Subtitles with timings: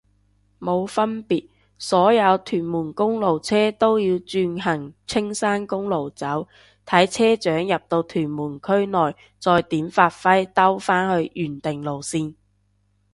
[0.59, 1.45] 冇分別，
[1.77, 6.47] 所有屯門公路車都要轉行青山公路走，
[6.87, 12.33] 睇車長入到屯門區內再點發揮兜返去原定路線